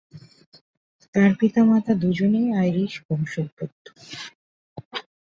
[1.15, 3.73] তার পিতামাতা দুজনেই আইরিশ বংশোদ্ভূত।